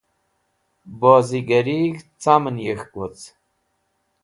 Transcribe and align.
Bozigarig̃h 1.01 2.03
camẽn 2.21 2.57
yek̃hk 2.65 2.91
woc 2.99 3.19